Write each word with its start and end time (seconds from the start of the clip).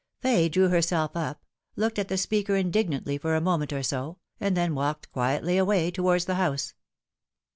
Fay 0.19 0.49
drew 0.49 0.69
herself 0.69 1.15
up, 1.15 1.43
looked 1.75 1.99
at 1.99 2.07
the 2.07 2.17
speaker 2.17 2.55
indignantly 2.55 3.19
for 3.19 3.35
a 3.35 3.39
moment 3.39 3.71
or 3.71 3.83
so, 3.83 4.17
and 4.39 4.57
then 4.57 4.73
walked 4.73 5.11
quietly 5.11 5.59
away 5.59 5.91
towards 5.91 6.25
the 6.25 6.33
house. 6.33 6.73